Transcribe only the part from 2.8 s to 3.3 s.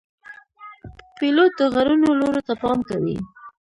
کوي.